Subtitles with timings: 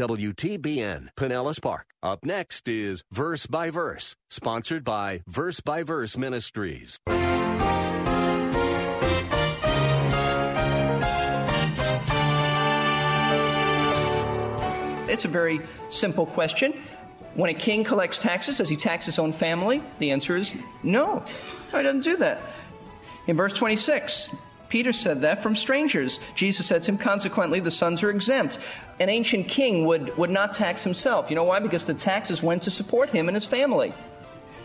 [0.00, 1.84] WTBN, Pinellas Park.
[2.02, 6.98] Up next is Verse by Verse, sponsored by Verse by Verse Ministries.
[15.06, 15.60] It's a very
[15.90, 16.82] simple question.
[17.34, 19.82] When a king collects taxes, does he tax his own family?
[19.98, 20.50] The answer is
[20.82, 21.22] no.
[21.74, 22.40] No, he doesn't do that.
[23.26, 24.30] In verse 26,
[24.70, 26.20] Peter said that from strangers.
[26.34, 28.58] Jesus said to him, consequently, the sons are exempt.
[29.00, 31.28] An ancient king would, would not tax himself.
[31.28, 31.58] You know why?
[31.58, 33.92] Because the taxes went to support him and his family.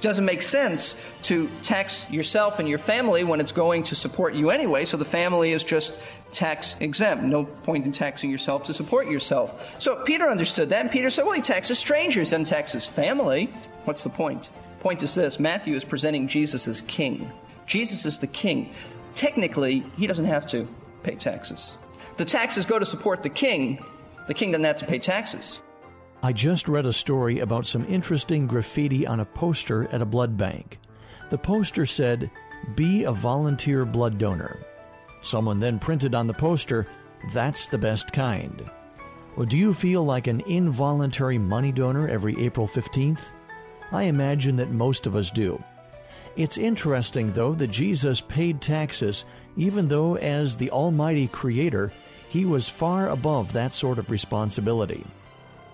[0.02, 4.52] Doesn't make sense to tax yourself and your family when it's going to support you
[4.52, 5.98] anyway, so the family is just
[6.32, 7.24] tax exempt.
[7.24, 9.76] No point in taxing yourself to support yourself.
[9.80, 13.52] So Peter understood that, and Peter said, well, he taxes strangers and taxes family.
[13.86, 14.50] What's the point?
[14.82, 17.32] Point is this Matthew is presenting Jesus as king.
[17.66, 18.72] Jesus is the king
[19.16, 20.68] technically, he doesn't have to
[21.04, 21.78] pay taxes.
[22.18, 23.84] The taxes go to support the king.
[24.28, 25.62] The king doesn't have to pay taxes.
[26.24, 30.38] I just read a story about some interesting graffiti on a poster at a blood
[30.38, 30.80] bank.
[31.30, 32.32] The poster said,
[32.76, 34.60] Be a volunteer blood donor.
[35.22, 36.88] Someone then printed on the poster,
[37.34, 38.70] That's the best kind.
[39.36, 43.20] Well, do you feel like an involuntary money donor every April 15th?
[43.92, 45.62] I imagine that most of us do.
[46.36, 49.24] It's interesting, though, that Jesus paid taxes,
[49.56, 51.94] even though, as the Almighty Creator,
[52.28, 55.06] he was far above that sort of responsibility.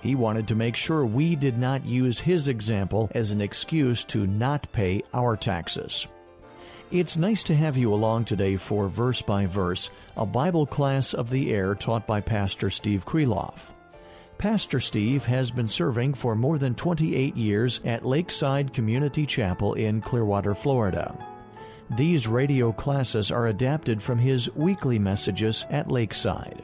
[0.01, 4.27] He wanted to make sure we did not use his example as an excuse to
[4.27, 6.07] not pay our taxes.
[6.91, 11.29] It's nice to have you along today for Verse by Verse, a Bible class of
[11.29, 13.70] the air taught by Pastor Steve Kreloff.
[14.41, 20.01] Pastor Steve has been serving for more than 28 years at Lakeside Community Chapel in
[20.01, 21.15] Clearwater, Florida.
[21.91, 26.63] These radio classes are adapted from his weekly messages at Lakeside.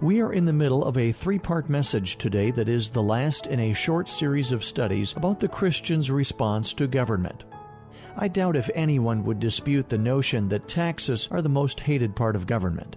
[0.00, 3.46] We are in the middle of a three part message today that is the last
[3.46, 7.44] in a short series of studies about the Christian's response to government.
[8.16, 12.36] I doubt if anyone would dispute the notion that taxes are the most hated part
[12.36, 12.96] of government.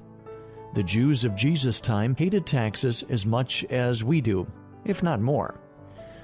[0.75, 4.45] The Jews of Jesus' time hated taxes as much as we do,
[4.83, 5.55] if not more.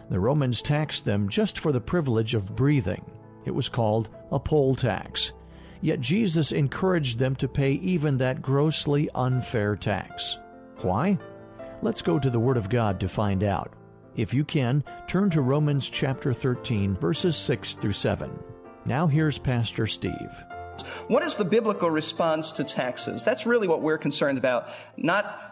[0.09, 3.05] The Romans taxed them just for the privilege of breathing.
[3.45, 5.31] It was called a poll tax.
[5.79, 10.37] Yet Jesus encouraged them to pay even that grossly unfair tax.
[10.81, 11.17] Why?
[11.81, 13.71] Let's go to the Word of God to find out.
[14.17, 18.37] If you can, turn to Romans chapter 13, verses 6 through 7.
[18.85, 20.43] Now here's Pastor Steve.
[21.07, 23.23] What is the biblical response to taxes?
[23.23, 24.69] That's really what we're concerned about.
[24.97, 25.51] Not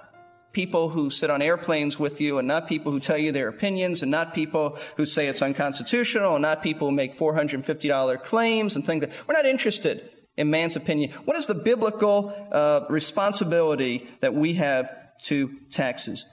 [0.51, 4.01] people who sit on airplanes with you and not people who tell you their opinions
[4.01, 8.85] and not people who say it's unconstitutional and not people who make $450 claims and
[8.85, 11.11] things that we're not interested in man's opinion.
[11.25, 14.89] What is the biblical uh, responsibility that we have
[15.23, 16.25] to taxes?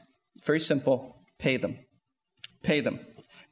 [0.44, 1.16] Very simple.
[1.38, 1.78] Pay them.
[2.62, 3.00] Pay them.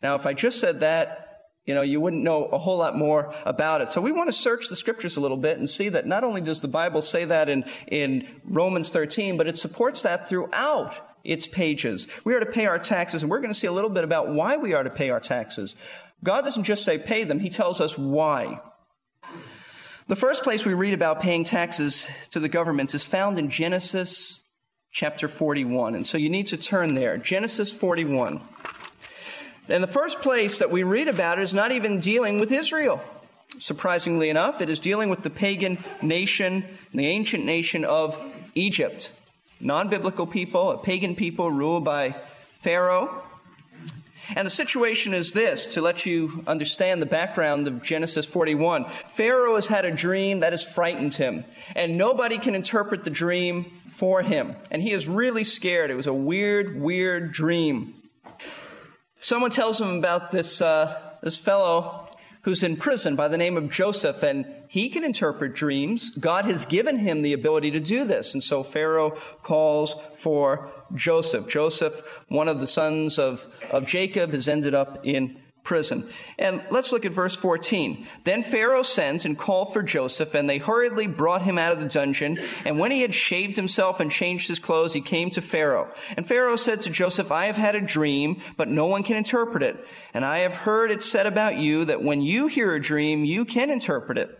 [0.02, 1.23] Now, if I just said that,
[1.64, 3.90] you know, you wouldn't know a whole lot more about it.
[3.90, 6.42] So we want to search the scriptures a little bit and see that not only
[6.42, 10.94] does the Bible say that in, in Romans 13, but it supports that throughout
[11.24, 12.06] its pages.
[12.24, 14.28] We are to pay our taxes, and we're going to see a little bit about
[14.28, 15.74] why we are to pay our taxes.
[16.22, 18.60] God doesn't just say pay them, He tells us why.
[20.06, 24.42] The first place we read about paying taxes to the government is found in Genesis
[24.92, 25.94] chapter 41.
[25.94, 27.16] And so you need to turn there.
[27.16, 28.42] Genesis 41.
[29.68, 33.02] And the first place that we read about it is not even dealing with Israel.
[33.58, 38.18] Surprisingly enough, it is dealing with the pagan nation, the ancient nation of
[38.54, 39.10] Egypt.
[39.60, 42.16] Non biblical people, a pagan people ruled by
[42.60, 43.22] Pharaoh.
[44.34, 48.86] And the situation is this to let you understand the background of Genesis 41.
[49.10, 51.44] Pharaoh has had a dream that has frightened him,
[51.76, 54.56] and nobody can interpret the dream for him.
[54.70, 55.90] And he is really scared.
[55.90, 57.94] It was a weird, weird dream.
[59.24, 62.10] Someone tells him about this, uh, this fellow
[62.42, 66.10] who's in prison by the name of Joseph, and he can interpret dreams.
[66.10, 68.34] God has given him the ability to do this.
[68.34, 69.12] And so Pharaoh
[69.42, 71.48] calls for Joseph.
[71.48, 76.08] Joseph, one of the sons of, of Jacob, has ended up in prison.
[76.38, 78.06] And let's look at verse 14.
[78.24, 81.88] Then Pharaoh sends and called for Joseph, and they hurriedly brought him out of the
[81.88, 82.38] dungeon.
[82.64, 85.92] And when he had shaved himself and changed his clothes, he came to Pharaoh.
[86.16, 89.62] And Pharaoh said to Joseph, I have had a dream, but no one can interpret
[89.62, 89.84] it.
[90.12, 93.44] And I have heard it said about you that when you hear a dream, you
[93.44, 94.38] can interpret it.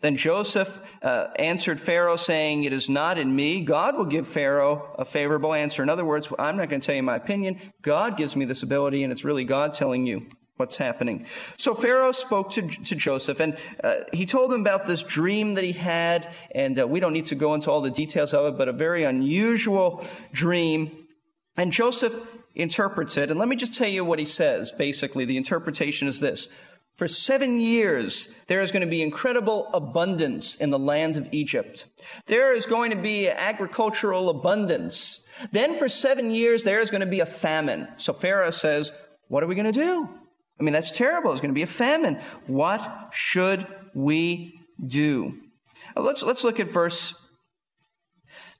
[0.00, 3.62] Then Joseph uh, answered Pharaoh, saying, It is not in me.
[3.62, 5.82] God will give Pharaoh a favorable answer.
[5.82, 7.58] In other words, I'm not going to tell you my opinion.
[7.82, 10.26] God gives me this ability, and it's really God telling you
[10.62, 11.26] what's happening.
[11.56, 15.64] So Pharaoh spoke to, to Joseph and uh, he told him about this dream that
[15.64, 16.32] he had.
[16.54, 18.72] And uh, we don't need to go into all the details of it, but a
[18.72, 20.78] very unusual dream.
[21.56, 22.14] And Joseph
[22.54, 23.30] interprets it.
[23.30, 24.70] And let me just tell you what he says.
[24.70, 26.48] Basically, the interpretation is this.
[26.96, 31.86] For seven years, there is going to be incredible abundance in the land of Egypt.
[32.26, 35.20] There is going to be agricultural abundance.
[35.50, 37.88] Then for seven years, there is going to be a famine.
[37.96, 38.92] So Pharaoh says,
[39.28, 40.08] what are we going to do?
[40.58, 41.30] I mean, that's terrible.
[41.30, 42.20] There's going to be a famine.
[42.46, 44.54] What should we
[44.84, 45.38] do?
[45.96, 47.14] Let's, let's look at verse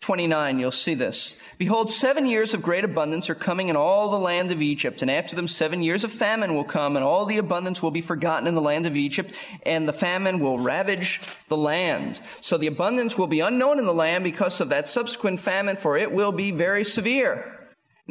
[0.02, 1.36] 29, you'll see this.
[1.58, 5.08] Behold, seven years of great abundance are coming in all the land of Egypt, and
[5.08, 8.48] after them seven years of famine will come, and all the abundance will be forgotten
[8.48, 9.32] in the land of Egypt,
[9.64, 12.20] and the famine will ravage the land.
[12.40, 15.96] So the abundance will be unknown in the land because of that subsequent famine, for
[15.96, 17.51] it will be very severe.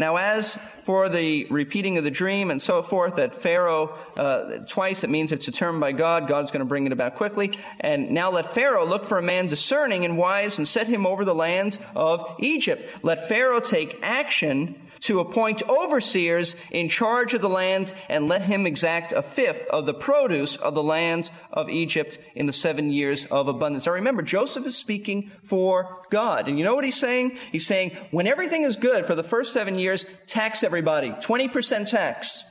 [0.01, 5.03] Now, as for the repeating of the dream and so forth, that Pharaoh, uh, twice
[5.03, 6.27] it means it's determined by God.
[6.27, 7.55] God's going to bring it about quickly.
[7.79, 11.23] And now let Pharaoh look for a man discerning and wise and set him over
[11.23, 12.89] the lands of Egypt.
[13.03, 18.65] Let Pharaoh take action to appoint overseers in charge of the land and let him
[18.65, 23.25] exact a fifth of the produce of the land of Egypt in the seven years
[23.25, 23.85] of abundance.
[23.85, 26.47] Now remember, Joseph is speaking for God.
[26.47, 27.37] And you know what he's saying?
[27.51, 31.09] He's saying, when everything is good for the first seven years, tax everybody.
[31.09, 32.43] 20% tax.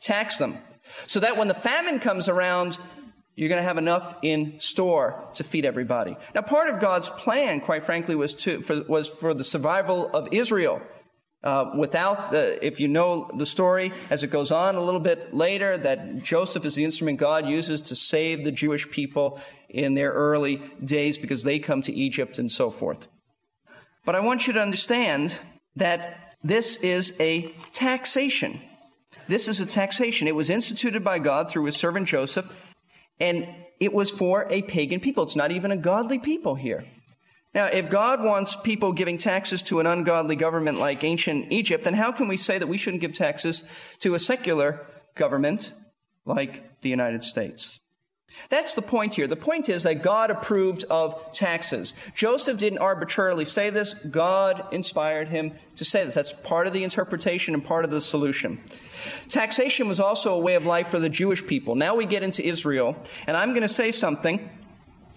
[0.00, 0.58] Tax them.
[1.06, 2.78] So that when the famine comes around,
[3.38, 6.16] you're going to have enough in store to feed everybody.
[6.34, 10.28] Now, part of God's plan, quite frankly, was to, for, was for the survival of
[10.32, 10.82] Israel.
[11.44, 15.32] Uh, without the, if you know the story as it goes on a little bit
[15.32, 20.10] later, that Joseph is the instrument God uses to save the Jewish people in their
[20.10, 23.06] early days because they come to Egypt and so forth.
[24.04, 25.38] But I want you to understand
[25.76, 28.60] that this is a taxation.
[29.28, 30.26] This is a taxation.
[30.26, 32.46] It was instituted by God through his servant Joseph,
[33.20, 33.46] and
[33.78, 35.22] it was for a pagan people.
[35.22, 36.84] It's not even a godly people here.
[37.54, 41.94] Now, if God wants people giving taxes to an ungodly government like ancient Egypt, then
[41.94, 43.64] how can we say that we shouldn't give taxes
[44.00, 45.72] to a secular government
[46.26, 47.80] like the United States?
[48.50, 49.26] That's the point here.
[49.26, 51.94] The point is that God approved of taxes.
[52.14, 53.94] Joseph didn't arbitrarily say this.
[53.94, 56.14] God inspired him to say this.
[56.14, 58.60] That's part of the interpretation and part of the solution.
[59.28, 61.74] Taxation was also a way of life for the Jewish people.
[61.74, 62.96] Now we get into Israel,
[63.26, 64.50] and I'm going to say something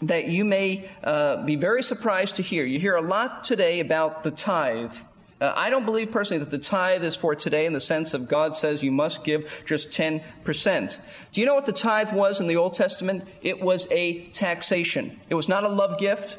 [0.04, 2.66] that you may uh, be very surprised to hear.
[2.66, 4.94] You hear a lot today about the tithe.
[5.40, 8.28] Uh, I don't believe personally that the tithe is for today in the sense of
[8.28, 11.00] God says you must give just 10%.
[11.32, 13.28] Do you know what the tithe was in the Old Testament?
[13.42, 15.20] It was a taxation.
[15.30, 16.38] It was not a love gift.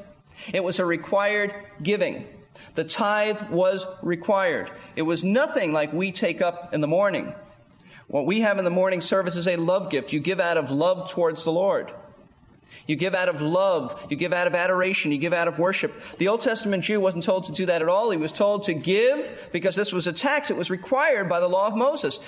[0.52, 2.26] It was a required giving.
[2.74, 4.70] The tithe was required.
[4.96, 7.34] It was nothing like we take up in the morning.
[8.06, 10.12] What we have in the morning service is a love gift.
[10.12, 11.92] You give out of love towards the Lord.
[12.86, 14.06] You give out of love.
[14.10, 15.12] You give out of adoration.
[15.12, 15.92] You give out of worship.
[16.18, 18.10] The Old Testament Jew wasn't told to do that at all.
[18.10, 20.50] He was told to give because this was a tax.
[20.50, 22.18] It was required by the law of Moses.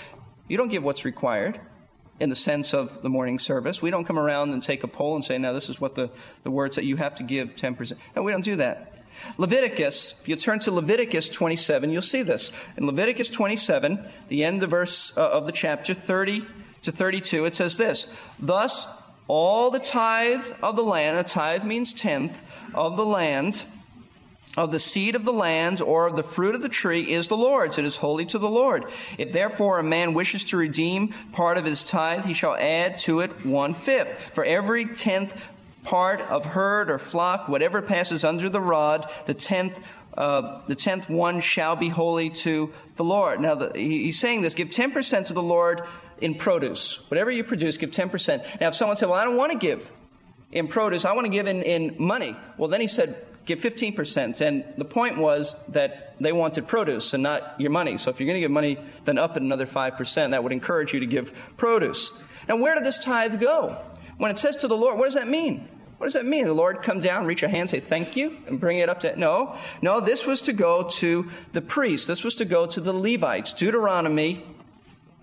[0.49, 1.61] You don't give what's required
[2.21, 3.83] in the sense of the morning service.
[3.83, 6.11] We don't come around and take a poll and say, now this is what the,
[6.43, 7.93] the words that you have to give 10%.
[8.15, 8.93] No, we don't do that.
[9.39, 12.51] Leviticus, if you turn to Leviticus 27, you'll see this.
[12.77, 16.47] In Leviticus 27, the end of verse uh, of the chapter 30
[16.83, 18.07] to 32, it says this,
[18.39, 18.87] Thus
[19.29, 22.41] all the tithe of the land, a tithe means tenth
[22.75, 23.65] of the land,
[24.57, 27.37] of the seed of the land or of the fruit of the tree is the
[27.37, 27.77] Lord's.
[27.77, 28.85] It is holy to the Lord.
[29.19, 33.21] If therefore a man wishes to redeem part of his tithe, he shall add to
[33.21, 34.13] it one fifth.
[34.33, 35.35] For every tenth
[35.83, 39.79] part of herd or flock, whatever passes under the rod, the tenth
[40.17, 43.41] uh, the tenth one shall be holy to the Lord.
[43.41, 45.83] Now, the, he's saying this: give ten percent to the Lord
[46.21, 46.99] in produce.
[47.09, 48.61] Whatever you produce, give 10%.
[48.61, 49.91] Now, if someone said, Well, I don't want to give
[50.53, 52.37] in produce, I want to give in, in money.
[52.57, 54.41] Well, then he said, Give 15%.
[54.41, 57.99] And the point was that they wanted produce and not your money.
[57.99, 60.31] So if you're going to give money, then up another 5%.
[60.31, 62.13] That would encourage you to give produce.
[62.49, 63.77] Now, where did this tithe go?
[64.17, 65.69] When it says to the Lord, what does that mean?
[65.99, 66.45] What does that mean?
[66.45, 69.19] The Lord come down, reach your hand, say thank you, and bring it up to
[69.19, 70.01] no, no.
[70.01, 72.07] This was to go to the priests.
[72.07, 73.53] This was to go to the Levites.
[73.53, 74.45] Deuteronomy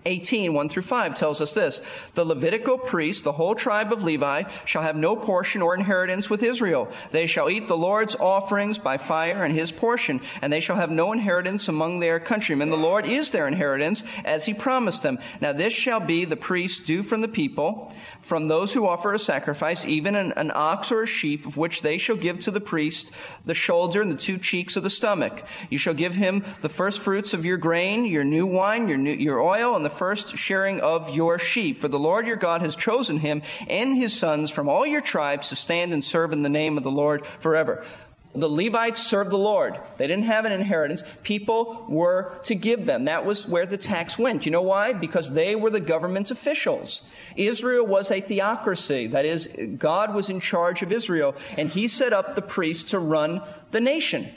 [0.04, 1.80] 18, 1 through 5 tells us this.
[2.14, 6.42] The Levitical priest, the whole tribe of Levi, shall have no portion or inheritance with
[6.42, 6.88] Israel.
[7.10, 10.90] They shall eat the Lord's offerings by fire and his portion, and they shall have
[10.90, 12.70] no inheritance among their countrymen.
[12.70, 15.18] The Lord is their inheritance, as he promised them.
[15.40, 19.18] Now this shall be the priest's due from the people, from those who offer a
[19.18, 22.60] sacrifice, even an, an ox or a sheep, of which they shall give to the
[22.60, 23.10] priest
[23.44, 25.44] the shoulder and the two cheeks of the stomach.
[25.70, 29.12] You shall give him the first fruits of your grain, your new wine, your, new,
[29.12, 31.80] your oil, and the first sharing of your sheep.
[31.80, 35.48] For the Lord your God has chosen him and his sons from all your tribes
[35.50, 37.84] to stand and serve in the name of the Lord forever.
[38.34, 39.78] The Levites served the Lord.
[39.98, 41.04] They didn't have an inheritance.
[41.22, 43.04] People were to give them.
[43.04, 44.46] That was where the tax went.
[44.46, 44.94] You know why?
[44.94, 47.02] Because they were the government's officials.
[47.36, 49.08] Israel was a theocracy.
[49.08, 52.98] That is, God was in charge of Israel, and he set up the priests to
[52.98, 54.30] run the nation.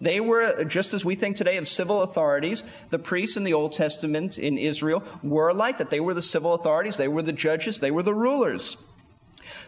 [0.00, 3.72] They were, just as we think today of civil authorities, the priests in the Old
[3.72, 5.90] Testament in Israel were like that.
[5.90, 8.76] They were the civil authorities, they were the judges, they were the rulers.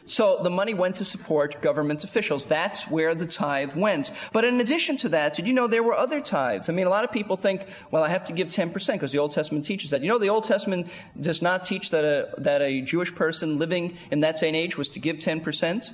[0.07, 2.47] So the money went to support government officials.
[2.47, 4.11] That's where the tithe went.
[4.33, 6.69] But in addition to that, did you know there were other tithes?
[6.69, 9.19] I mean, a lot of people think, well, I have to give 10% because the
[9.19, 10.03] Old Testament teaches that.
[10.03, 10.89] You know, the Old Testament
[11.21, 14.77] does not teach that a, that a Jewish person living in that day and age
[14.77, 15.91] was to give 10%.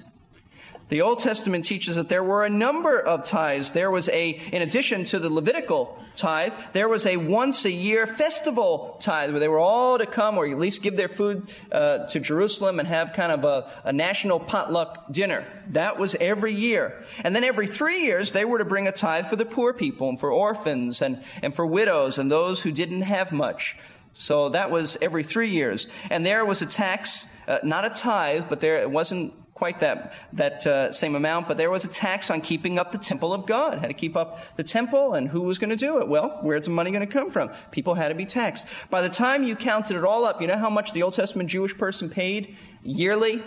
[0.89, 3.73] The Old Testament teaches that there were a number of tithes.
[3.73, 8.07] There was a, in addition to the Levitical tithe, there was a once a year
[8.07, 12.07] festival tithe where they were all to come or at least give their food uh,
[12.07, 15.45] to Jerusalem and have kind of a, a national potluck dinner.
[15.71, 17.05] That was every year.
[17.25, 20.09] And then every three years, they were to bring a tithe for the poor people
[20.09, 23.77] and for orphans and, and for widows and those who didn't have much.
[24.15, 25.89] So that was every three years.
[26.11, 30.13] And there was a tax, uh, not a tithe, but there it wasn't quite that,
[30.35, 33.47] that uh, same amount, but there was a tax on keeping up the temple of
[33.47, 33.79] God.
[33.79, 36.09] Had to keep up the temple, and who was going to do it?
[36.09, 37.51] Well, where's the money going to come from?
[37.71, 38.67] People had to be taxed.
[38.91, 41.49] By the time you counted it all up, you know how much the Old Testament
[41.49, 43.43] Jewish person paid yearly?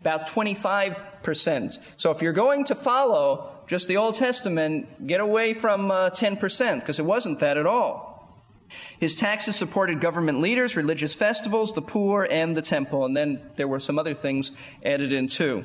[0.00, 1.80] About 25%.
[1.96, 6.78] So if you're going to follow just the Old Testament, get away from uh, 10%,
[6.78, 8.07] because it wasn't that at all.
[8.98, 13.04] His taxes supported government leaders, religious festivals, the poor, and the temple.
[13.04, 14.52] And then there were some other things
[14.84, 15.64] added in too.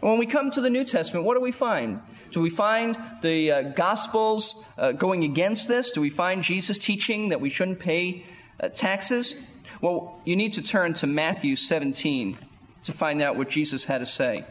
[0.00, 2.00] And when we come to the New Testament, what do we find?
[2.30, 5.90] Do we find the uh, Gospels uh, going against this?
[5.90, 8.24] Do we find Jesus teaching that we shouldn't pay
[8.60, 9.34] uh, taxes?
[9.80, 12.38] Well, you need to turn to Matthew 17
[12.84, 14.44] to find out what Jesus had to say.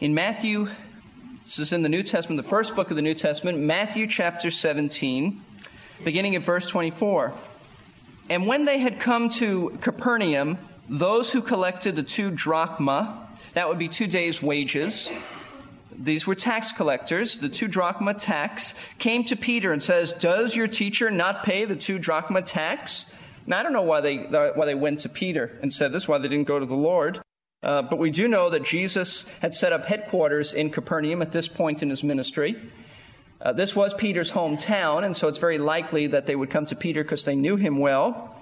[0.00, 0.68] In Matthew,
[1.44, 4.50] this is in the New Testament, the first book of the New Testament, Matthew chapter
[4.50, 5.42] 17
[6.04, 7.32] beginning at verse 24.
[8.28, 13.78] And when they had come to Capernaum, those who collected the two drachma, that would
[13.78, 15.10] be two days' wages,
[15.96, 20.68] these were tax collectors, the two drachma tax, came to Peter and says, Does your
[20.68, 23.06] teacher not pay the two drachma tax?
[23.46, 26.18] Now, I don't know why they, why they went to Peter and said this, why
[26.18, 27.20] they didn't go to the Lord.
[27.62, 31.48] Uh, but we do know that Jesus had set up headquarters in Capernaum at this
[31.48, 32.60] point in his ministry.
[33.42, 36.76] Uh, this was Peter's hometown, and so it's very likely that they would come to
[36.76, 38.36] Peter because they knew him well.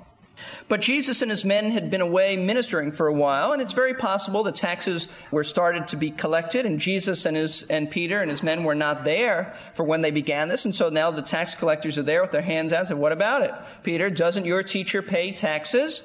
[0.68, 3.94] But Jesus and his men had been away ministering for a while, and it's very
[3.94, 8.30] possible that taxes were started to be collected, and Jesus and his and Peter and
[8.30, 11.54] his men were not there for when they began this, and so now the tax
[11.54, 13.52] collectors are there with their hands out and say, What about it?
[13.82, 16.02] Peter, doesn't your teacher pay taxes?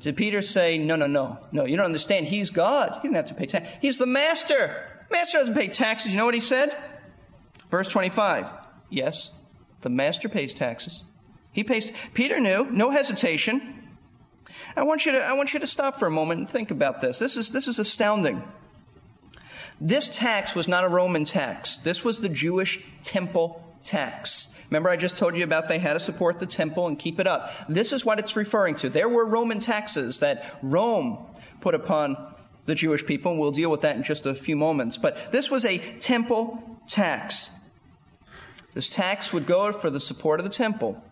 [0.00, 2.26] Did Peter say, No, no, no, no, you don't understand.
[2.26, 2.94] He's God.
[2.94, 3.68] He didn't have to pay tax.
[3.80, 4.84] He's the master.
[5.10, 6.12] Master doesn't pay taxes.
[6.12, 6.76] You know what he said?
[7.70, 8.46] Verse 25.
[8.90, 9.30] Yes,
[9.82, 11.04] the master pays taxes.
[11.52, 11.92] He pays.
[12.14, 13.74] Peter knew, no hesitation.
[14.76, 17.00] I want you to, I want you to stop for a moment and think about
[17.00, 17.18] this.
[17.18, 18.42] This is, this is astounding.
[19.80, 21.78] This tax was not a Roman tax.
[21.78, 24.48] This was the Jewish temple tax.
[24.70, 27.26] Remember, I just told you about they had to support the temple and keep it
[27.26, 27.52] up.
[27.68, 28.90] This is what it's referring to.
[28.90, 31.18] There were Roman taxes that Rome
[31.60, 32.16] put upon
[32.66, 34.98] the Jewish people, and we'll deal with that in just a few moments.
[34.98, 37.50] But this was a temple tax.
[38.78, 41.02] This tax would go for the support of the temple.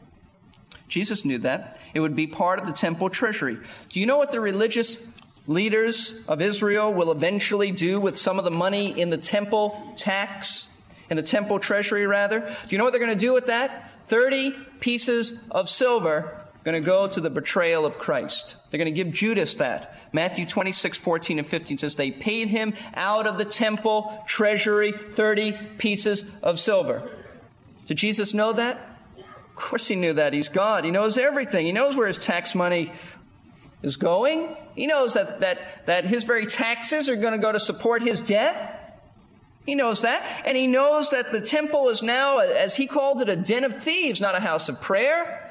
[0.87, 1.81] Jesus knew that.
[1.95, 3.59] It would be part of the temple treasury.
[3.89, 5.01] Do you know what the religious
[5.49, 10.69] leaders of Israel will eventually do with some of the money in the temple tax,
[11.11, 12.39] in the temple treasury, rather?
[12.39, 13.91] Do you know what they're going to do with that?
[14.07, 18.55] 30 pieces of silver going to go to the betrayal of Christ.
[18.71, 19.99] They're going to give Judas that.
[20.13, 25.53] Matthew 26, 14 and 15 says, They paid him out of the temple treasury 30
[25.79, 27.11] pieces of silver.
[27.87, 28.77] Did Jesus know that?
[29.19, 30.33] Of course he knew that.
[30.33, 30.85] He's God.
[30.85, 31.65] He knows everything.
[31.65, 32.93] He knows where his tax money
[33.83, 34.55] is going.
[34.75, 38.21] He knows that, that, that his very taxes are going to go to support his
[38.21, 38.75] death.
[39.65, 40.43] He knows that.
[40.45, 43.83] And he knows that the temple is now, as he called it, a den of
[43.83, 45.43] thieves, not a house of prayer.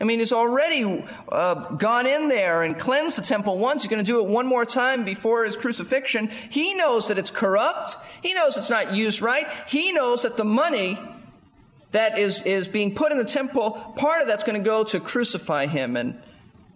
[0.00, 3.82] I mean, he's already uh, gone in there and cleansed the temple once.
[3.82, 6.30] He's going to do it one more time before his crucifixion.
[6.50, 7.96] He knows that it's corrupt.
[8.22, 9.46] He knows it's not used right.
[9.68, 10.98] He knows that the money
[11.94, 14.98] that is, is being put in the temple, part of that's going to go to
[14.98, 15.96] crucify him.
[15.96, 16.20] And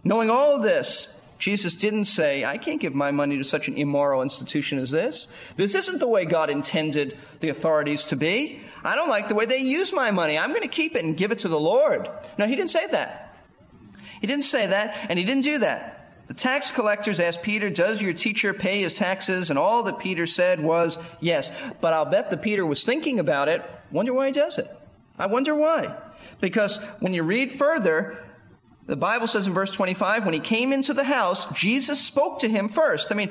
[0.01, 3.77] knowing all of this, Jesus didn't say, I can't give my money to such an
[3.77, 5.27] immoral institution as this.
[5.57, 8.61] This isn't the way God intended the authorities to be.
[8.81, 10.37] I don't like the way they use my money.
[10.37, 12.09] I'm going to keep it and give it to the Lord.
[12.37, 13.35] No, he didn't say that.
[14.21, 16.13] He didn't say that, and he didn't do that.
[16.27, 19.49] The tax collectors asked Peter, Does your teacher pay his taxes?
[19.49, 21.51] And all that Peter said was, Yes.
[21.81, 23.61] But I'll bet that Peter was thinking about it.
[23.91, 24.78] Wonder why he does it.
[25.19, 25.95] I wonder why.
[26.41, 28.23] Because when you read further,
[28.89, 32.47] the Bible says in verse 25, when he came into the house, Jesus spoke to
[32.47, 33.11] him first.
[33.11, 33.29] I mean,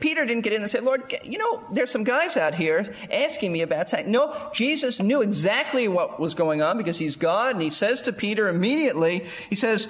[0.00, 3.50] Peter didn't get in and say, Lord, you know, there's some guys out here asking
[3.50, 4.06] me about tax.
[4.06, 8.12] No, Jesus knew exactly what was going on because he's God, and he says to
[8.12, 9.88] Peter immediately, he says,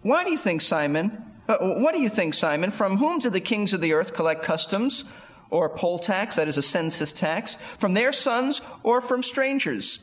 [0.00, 1.22] Why do you think, Simon?
[1.46, 2.70] Uh, what do you think, Simon?
[2.70, 5.04] From whom do the kings of the earth collect customs
[5.50, 7.58] or poll tax, that is a census tax?
[7.78, 9.98] From their sons or from strangers?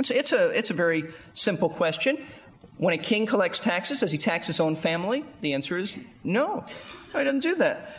[0.00, 2.18] It's, it's, a, it's a very simple question.
[2.76, 5.24] When a king collects taxes, does he tax his own family?
[5.40, 6.64] The answer is no.
[7.12, 7.96] He doesn't do that.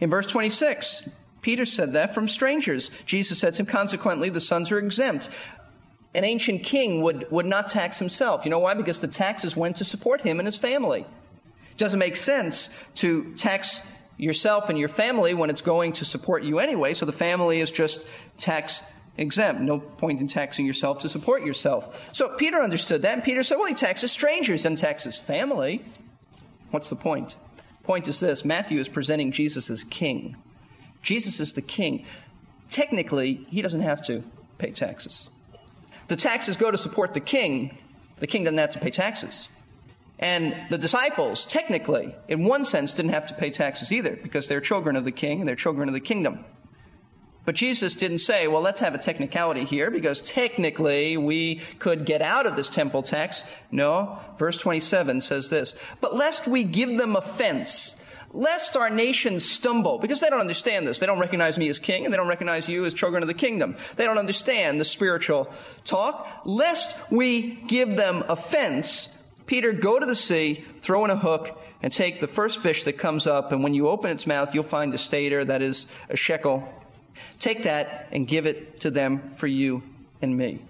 [0.00, 1.08] In verse 26,
[1.42, 2.90] Peter said that from strangers.
[3.06, 5.28] Jesus said to him, consequently, the sons are exempt.
[6.14, 8.44] An ancient king would, would not tax himself.
[8.44, 8.74] You know why?
[8.74, 11.00] Because the taxes went to support him and his family.
[11.70, 13.80] It doesn't make sense to tax
[14.16, 17.70] yourself and your family when it's going to support you anyway, so the family is
[17.70, 18.00] just
[18.38, 18.82] tax
[19.18, 19.60] exempt.
[19.60, 21.96] No point in taxing yourself to support yourself.
[22.12, 25.84] So Peter understood that, and Peter said, well, he taxes strangers and taxes family.
[26.70, 27.36] What's the point?
[27.84, 30.36] Point is this Matthew is presenting Jesus as king.
[31.02, 32.04] Jesus is the king.
[32.68, 34.24] Technically, he doesn't have to
[34.58, 35.30] pay taxes.
[36.08, 37.78] The taxes go to support the king.
[38.18, 39.48] The king doesn't have to pay taxes.
[40.18, 44.60] And the disciples, technically, in one sense, didn't have to pay taxes either because they're
[44.60, 46.44] children of the king and they're children of the kingdom.
[47.46, 52.20] But Jesus didn't say, well, let's have a technicality here because technically we could get
[52.20, 53.42] out of this temple tax.
[53.70, 57.94] No, verse 27 says this, but lest we give them offense,
[58.32, 60.98] lest our nation stumble, because they don't understand this.
[60.98, 63.34] They don't recognize me as king and they don't recognize you as children of the
[63.34, 63.76] kingdom.
[63.94, 65.48] They don't understand the spiritual
[65.84, 66.28] talk.
[66.44, 69.08] Lest we give them offense,
[69.46, 72.94] Peter, go to the sea, throw in a hook, and take the first fish that
[72.94, 76.16] comes up, and when you open its mouth, you'll find a stater, that is a
[76.16, 76.68] shekel
[77.38, 79.82] Take that and give it to them for you
[80.22, 80.62] and me.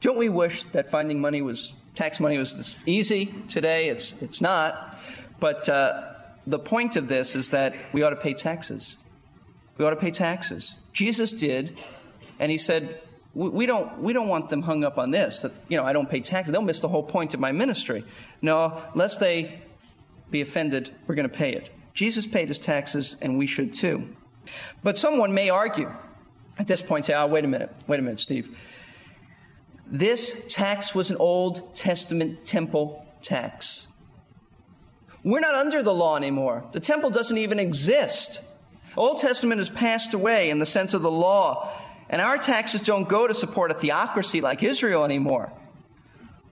[0.00, 3.88] Don't we wish that finding money was, tax money was this easy today?
[3.88, 4.98] It's, it's not.
[5.40, 6.12] But uh,
[6.46, 8.98] the point of this is that we ought to pay taxes.
[9.78, 10.74] We ought to pay taxes.
[10.92, 11.78] Jesus did,
[12.38, 13.00] and he said,
[13.34, 16.08] we don't, we don't want them hung up on this, that, you know, I don't
[16.08, 16.52] pay taxes.
[16.52, 18.04] They'll miss the whole point of my ministry.
[18.42, 19.60] No, lest they
[20.30, 21.70] be offended, we're going to pay it.
[21.94, 24.08] Jesus paid his taxes, and we should too.
[24.82, 25.90] But someone may argue
[26.58, 28.56] at this point, say, oh, wait a minute, wait a minute, Steve.
[29.86, 33.88] This tax was an Old Testament temple tax.
[35.24, 36.64] We're not under the law anymore.
[36.72, 38.40] The temple doesn't even exist.
[38.96, 41.72] Old Testament has passed away in the sense of the law,
[42.08, 45.52] and our taxes don't go to support a theocracy like Israel anymore.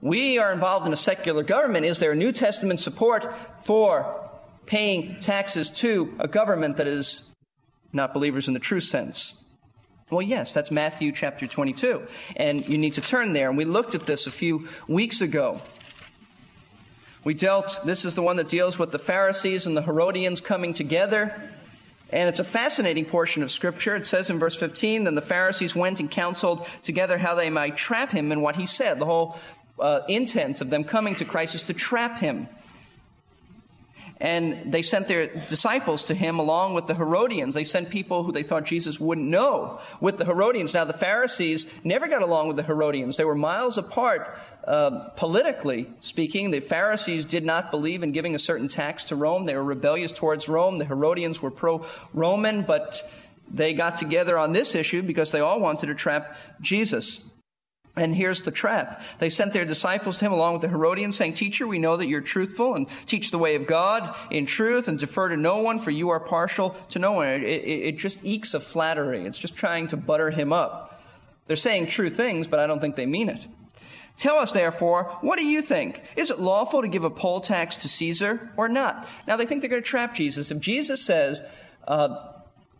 [0.01, 1.85] We are involved in a secular government.
[1.85, 4.29] Is there New Testament support for
[4.65, 7.32] paying taxes to a government that is
[7.93, 9.35] not believers in the true sense.
[10.09, 12.05] Well, yes, that's Matthew chapter 22.
[12.35, 13.49] And you need to turn there.
[13.49, 15.61] And we looked at this a few weeks ago.
[17.23, 20.73] We dealt, this is the one that deals with the Pharisees and the Herodians coming
[20.73, 21.49] together.
[22.09, 23.95] And it's a fascinating portion of Scripture.
[23.95, 27.77] It says in verse 15, Then the Pharisees went and counseled together how they might
[27.77, 28.99] trap him in what he said.
[28.99, 29.39] The whole
[29.79, 32.47] uh, intent of them coming to Christ is to trap him
[34.23, 37.53] and they sent their disciples to him along with the Herodians.
[37.53, 40.73] They sent people who they thought Jesus wouldn't know with the Herodians.
[40.73, 43.17] Now, the Pharisees never got along with the Herodians.
[43.17, 46.51] They were miles apart uh, politically speaking.
[46.51, 49.45] The Pharisees did not believe in giving a certain tax to Rome.
[49.45, 50.77] They were rebellious towards Rome.
[50.77, 53.05] The Herodians were pro Roman, but
[53.51, 57.19] they got together on this issue because they all wanted to trap Jesus.
[57.95, 59.03] And here's the trap.
[59.19, 62.07] They sent their disciples to him along with the Herodians, saying, Teacher, we know that
[62.07, 65.79] you're truthful and teach the way of God in truth and defer to no one,
[65.79, 67.27] for you are partial to no one.
[67.27, 69.25] It, it, it just ekes of flattery.
[69.25, 71.03] It's just trying to butter him up.
[71.45, 73.41] They're saying true things, but I don't think they mean it.
[74.17, 76.01] Tell us, therefore, what do you think?
[76.15, 79.07] Is it lawful to give a poll tax to Caesar or not?
[79.27, 80.49] Now, they think they're going to trap Jesus.
[80.49, 81.41] If Jesus says,
[81.87, 82.31] uh,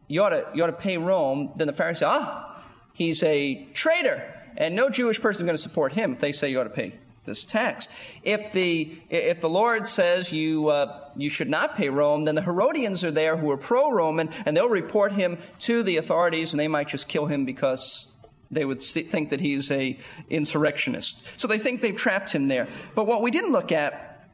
[0.07, 3.65] you, ought to, you ought to pay Rome, then the Pharisees say, ah, he's a
[3.73, 4.23] traitor.
[4.57, 6.69] And no Jewish person is going to support him if they say you ought to
[6.69, 6.93] pay
[7.25, 7.87] this tax.
[8.23, 12.41] If the, if the Lord says you, uh, you should not pay Rome, then the
[12.41, 16.59] Herodians are there who are pro Roman, and they'll report him to the authorities, and
[16.59, 18.07] they might just kill him because
[18.51, 19.97] they would see, think that he's a
[20.29, 21.17] insurrectionist.
[21.37, 22.67] So they think they've trapped him there.
[22.95, 24.27] But what we didn't look at,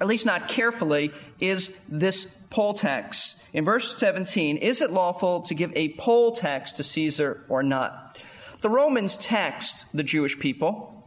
[0.00, 3.36] at least not carefully, is this poll tax.
[3.52, 8.18] In verse 17, is it lawful to give a poll tax to Caesar or not?
[8.60, 11.06] The Romans taxed the Jewish people,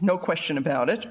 [0.00, 1.06] no question about it.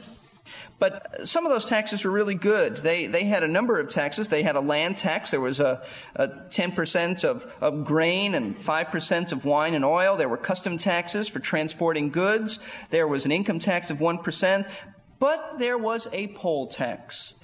[0.80, 2.78] But some of those taxes were really good.
[2.78, 4.28] They, they had a number of taxes.
[4.28, 5.32] They had a land tax.
[5.32, 5.84] There was a,
[6.16, 10.18] a 10% of, of grain and 5% of wine and oil.
[10.18, 12.60] There were custom taxes for transporting goods.
[12.90, 14.70] There was an income tax of 1%.
[15.20, 17.36] But there was a poll tax.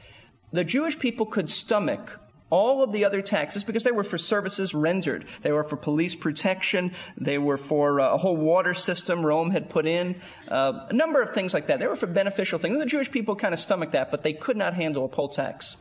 [0.51, 2.19] The Jewish people could stomach
[2.49, 5.25] all of the other taxes because they were for services rendered.
[5.41, 6.93] They were for police protection.
[7.17, 10.21] They were for uh, a whole water system Rome had put in.
[10.47, 11.79] Uh, a number of things like that.
[11.79, 12.73] They were for beneficial things.
[12.73, 15.29] And the Jewish people kind of stomached that, but they could not handle a poll
[15.29, 15.75] tax.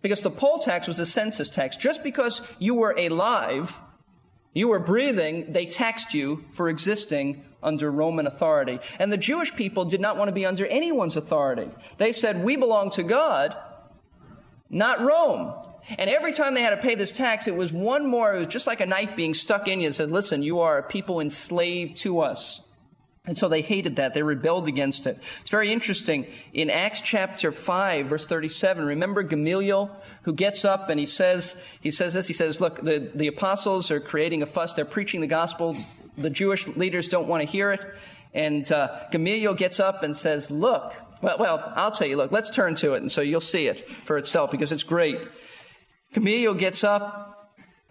[0.00, 1.76] Because the poll tax was a census tax.
[1.76, 3.76] Just because you were alive,
[4.52, 8.80] you were breathing, they taxed you for existing under Roman authority.
[8.98, 11.70] And the Jewish people did not want to be under anyone's authority.
[11.98, 13.56] They said, we belong to God,
[14.68, 15.54] not Rome.
[15.88, 18.48] And every time they had to pay this tax, it was one more, it was
[18.48, 21.20] just like a knife being stuck in you and said, listen, you are a people
[21.20, 22.60] enslaved to us.
[23.24, 24.14] And so they hated that.
[24.14, 25.16] They rebelled against it.
[25.42, 26.26] It's very interesting.
[26.52, 31.92] In Acts chapter 5, verse 37, remember Gamaliel who gets up and he says, he
[31.92, 34.74] says this, he says, look, the, the apostles are creating a fuss.
[34.74, 35.76] They're preaching the gospel.
[36.18, 37.80] The Jewish leaders don't want to hear it.
[38.34, 42.50] And uh, Gamaliel gets up and says, look, well, well, I'll tell you, look, let's
[42.50, 43.02] turn to it.
[43.02, 45.20] And so you'll see it for itself because it's great.
[46.12, 47.41] Gamaliel gets up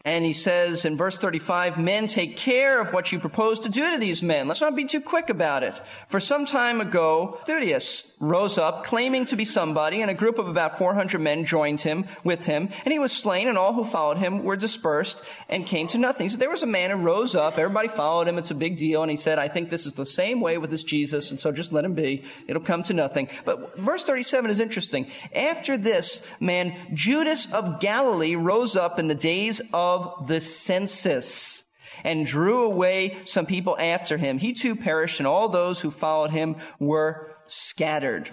[0.03, 3.91] and he says in verse 35, men take care of what you propose to do
[3.91, 4.47] to these men.
[4.47, 5.75] Let's not be too quick about it.
[6.07, 10.47] For some time ago, Theudas rose up claiming to be somebody and a group of
[10.47, 14.17] about 400 men joined him with him and he was slain and all who followed
[14.17, 16.29] him were dispersed and came to nothing.
[16.29, 17.57] So there was a man who rose up.
[17.57, 18.37] Everybody followed him.
[18.37, 19.03] It's a big deal.
[19.03, 21.31] And he said, I think this is the same way with this Jesus.
[21.31, 22.23] And so just let him be.
[22.47, 23.29] It'll come to nothing.
[23.45, 25.07] But verse 37 is interesting.
[25.33, 31.63] After this man, Judas of Galilee rose up in the days of of the census
[32.04, 34.38] and drew away some people after him.
[34.38, 38.30] He too perished and all those who followed him were scattered.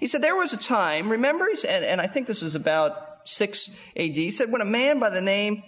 [0.00, 3.70] He said there was a time, remember, and, and I think this is about 6
[3.96, 5.62] AD, he said when a man by the name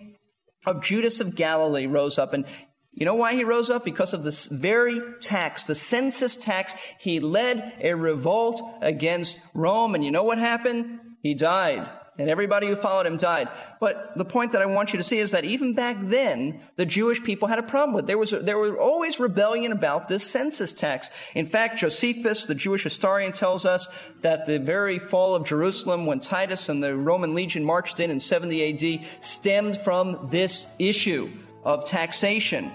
[0.66, 2.44] of Judas of Galilee rose up and
[2.92, 3.84] you know why he rose up?
[3.84, 6.74] Because of this very tax, the census tax.
[6.98, 9.94] He led a revolt against Rome.
[9.94, 10.98] And you know what happened?
[11.22, 13.48] He died and everybody who followed him died.
[13.78, 16.84] But the point that I want you to see is that even back then, the
[16.84, 18.08] Jewish people had a problem with it.
[18.08, 21.10] There was, there was always rebellion about this census tax.
[21.36, 23.88] In fact, Josephus, the Jewish historian, tells us
[24.22, 28.18] that the very fall of Jerusalem, when Titus and the Roman legion marched in in
[28.18, 31.30] 70 AD, stemmed from this issue
[31.64, 32.72] of taxation.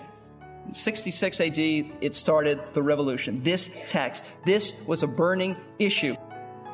[0.67, 3.43] In 66 AD, it started the revolution.
[3.43, 4.23] This tax.
[4.45, 6.15] This was a burning issue.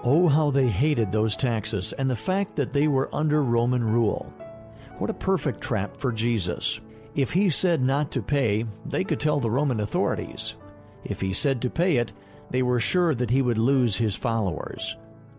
[0.04, 4.34] Oh, how they hated those taxes and the fact that they were under Roman rule.
[4.98, 6.80] What a perfect trap for Jesus.
[7.16, 10.56] If he said not to pay, they could tell the Roman authorities.
[11.04, 12.14] If he said to pay it,
[12.50, 14.96] they were sure that he would lose his followers.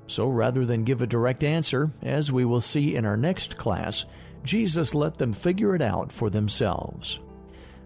[0.07, 4.05] So rather than give a direct answer, as we will see in our next class,
[4.45, 7.21] Jesus let them figure it out for themselves.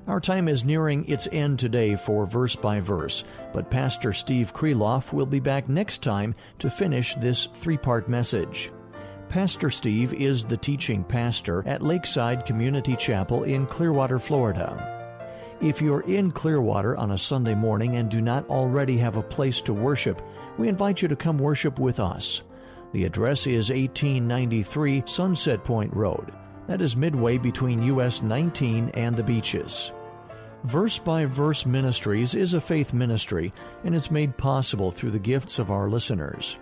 [0.07, 5.15] Our time is nearing its end today for Verse by Verse, but Pastor Steve Kreloff
[5.15, 8.71] will be back next time to finish this three part message.
[9.31, 14.91] Pastor Steve is the teaching pastor at Lakeside Community Chapel in Clearwater, Florida.
[15.63, 19.63] If you're in Clearwater on a Sunday morning and do not already have a place
[19.63, 20.21] to worship,
[20.59, 22.43] we invite you to come worship with us.
[22.93, 26.31] The address is 1893 Sunset Point Road.
[26.67, 29.93] That is midway between US 19 and the beaches.
[30.65, 33.53] Verse by Verse Ministries is a faith ministry
[33.85, 36.57] and is made possible through the gifts of our listeners.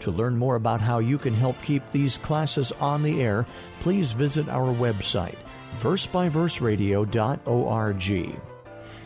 [0.00, 3.46] To learn more about how you can help keep these classes on the air,
[3.80, 5.36] please visit our website,
[5.80, 8.40] versebyverseradio.org.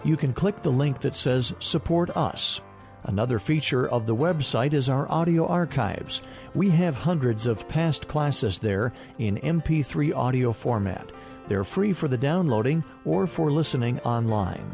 [0.02, 2.62] You can click the link that says Support Us.
[3.04, 6.22] Another feature of the website is our audio archives.
[6.54, 11.10] We have hundreds of past classes there in MP3 audio format.
[11.48, 14.70] They're free for the downloading or for listening online.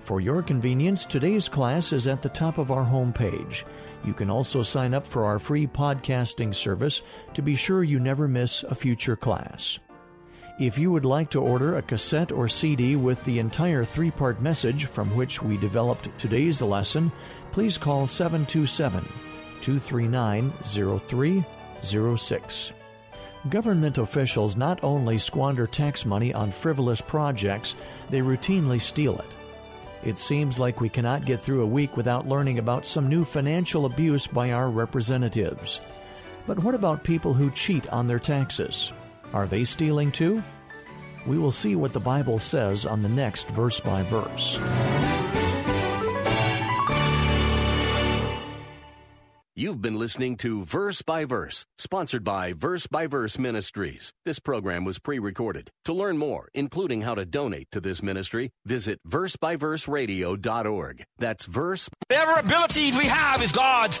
[0.00, 3.64] For your convenience, today's class is at the top of our homepage.
[4.04, 7.02] You can also sign up for our free podcasting service
[7.34, 9.78] to be sure you never miss a future class.
[10.58, 14.40] If you would like to order a cassette or CD with the entire three part
[14.40, 17.12] message from which we developed today's lesson,
[17.52, 19.04] please call 727
[19.60, 22.72] 239 0306.
[23.50, 27.74] Government officials not only squander tax money on frivolous projects,
[28.10, 29.26] they routinely steal it.
[30.04, 33.86] It seems like we cannot get through a week without learning about some new financial
[33.86, 35.80] abuse by our representatives.
[36.46, 38.92] But what about people who cheat on their taxes?
[39.32, 40.42] Are they stealing too?
[41.26, 44.58] We will see what the Bible says on the next verse by verse.
[49.58, 54.12] You've been listening to Verse by Verse, sponsored by Verse by Verse Ministries.
[54.24, 55.72] This program was pre recorded.
[55.86, 61.02] To learn more, including how to donate to this ministry, visit versebyverseradio.org.
[61.18, 61.90] That's verse.
[62.08, 64.00] Whatever abilities we have is God's.